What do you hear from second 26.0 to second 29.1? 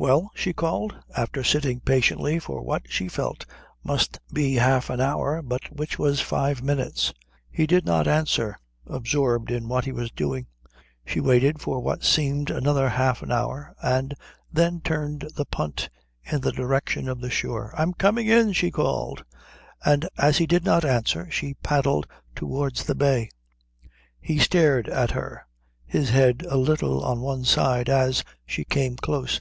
head a little on one side, as she came